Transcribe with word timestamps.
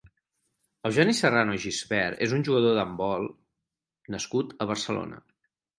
Eugeni 0.89 1.13
Serrano 1.17 1.57
i 1.57 1.61
Gispert 1.65 2.25
és 2.29 2.35
un 2.39 2.47
jugador 2.49 2.75
de 2.81 2.85
handbol 2.87 3.29
nascut 4.17 4.59
a 4.67 4.71
Barcelona. 4.75 5.27